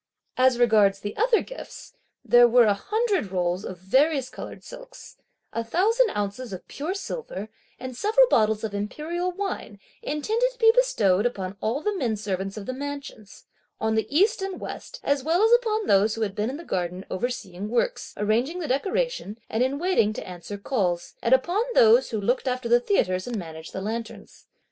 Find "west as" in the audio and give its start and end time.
14.57-15.23